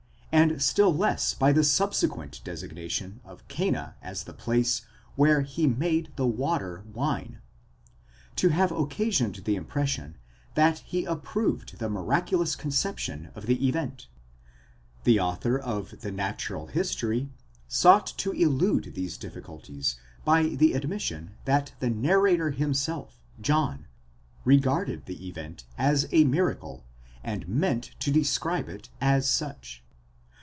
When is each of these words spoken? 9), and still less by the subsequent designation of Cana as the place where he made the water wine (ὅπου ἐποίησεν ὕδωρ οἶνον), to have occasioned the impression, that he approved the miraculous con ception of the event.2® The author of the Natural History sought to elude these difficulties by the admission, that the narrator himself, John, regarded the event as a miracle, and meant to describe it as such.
9), 0.33 0.49
and 0.51 0.61
still 0.61 0.93
less 0.95 1.33
by 1.33 1.51
the 1.51 1.63
subsequent 1.63 2.39
designation 2.45 3.19
of 3.25 3.45
Cana 3.49 3.97
as 4.01 4.23
the 4.23 4.33
place 4.33 4.83
where 5.17 5.41
he 5.41 5.67
made 5.67 6.09
the 6.15 6.25
water 6.25 6.85
wine 6.93 7.41
(ὅπου 8.35 8.35
ἐποίησεν 8.35 8.35
ὕδωρ 8.35 8.35
οἶνον), 8.35 8.35
to 8.37 8.49
have 8.49 8.71
occasioned 8.71 9.35
the 9.43 9.55
impression, 9.57 10.17
that 10.55 10.79
he 10.79 11.03
approved 11.03 11.79
the 11.79 11.89
miraculous 11.89 12.55
con 12.55 12.71
ception 12.71 13.35
of 13.35 13.45
the 13.45 13.67
event.2® 13.67 14.07
The 15.03 15.19
author 15.19 15.59
of 15.59 15.99
the 15.99 16.13
Natural 16.13 16.67
History 16.67 17.29
sought 17.67 18.07
to 18.17 18.31
elude 18.31 18.93
these 18.95 19.17
difficulties 19.17 19.97
by 20.23 20.43
the 20.43 20.73
admission, 20.73 21.31
that 21.43 21.73
the 21.81 21.89
narrator 21.89 22.51
himself, 22.51 23.19
John, 23.41 23.85
regarded 24.45 25.07
the 25.07 25.27
event 25.27 25.65
as 25.77 26.07
a 26.13 26.23
miracle, 26.23 26.85
and 27.21 27.49
meant 27.49 27.91
to 27.99 28.09
describe 28.11 28.69
it 28.69 28.87
as 29.01 29.29
such. 29.29 29.83